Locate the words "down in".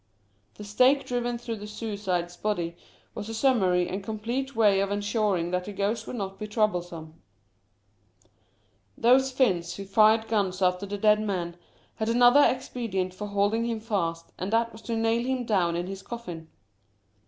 15.45-15.85